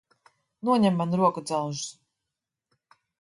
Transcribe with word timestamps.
Noņem 0.69 0.95
man 1.01 1.13
rokudzelžus! 1.21 1.91